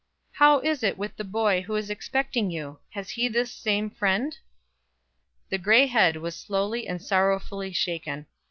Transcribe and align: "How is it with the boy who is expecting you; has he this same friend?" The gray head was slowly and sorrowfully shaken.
"How 0.31 0.61
is 0.61 0.81
it 0.81 0.97
with 0.97 1.15
the 1.15 1.23
boy 1.23 1.61
who 1.61 1.75
is 1.75 1.91
expecting 1.91 2.49
you; 2.49 2.79
has 2.89 3.11
he 3.11 3.27
this 3.27 3.51
same 3.53 3.91
friend?" 3.91 4.35
The 5.49 5.59
gray 5.59 5.85
head 5.85 6.15
was 6.17 6.35
slowly 6.35 6.87
and 6.87 6.99
sorrowfully 6.99 7.71
shaken. 7.71 8.25